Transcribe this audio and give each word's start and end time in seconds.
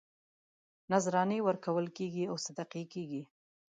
نذرانې 0.91 1.39
ورکول 1.47 1.85
کېږي 1.97 2.23
او 2.31 2.35
صدقې 2.45 2.83
کېږي. 2.93 3.21